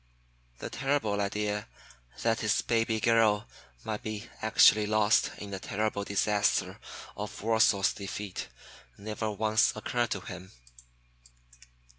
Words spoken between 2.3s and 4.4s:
his baby girl might be